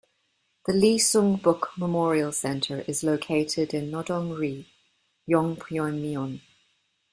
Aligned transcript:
The 0.65 0.73
Lee 0.73 0.97
Seung-bok 0.97 1.77
Memorial 1.77 2.31
Center 2.31 2.79
is 2.87 3.03
located 3.03 3.71
in 3.75 3.91
Nodong-ri, 3.91 4.65
Yongpyeong-myeon. 5.29 6.41